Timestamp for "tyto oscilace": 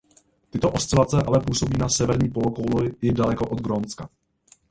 0.49-1.17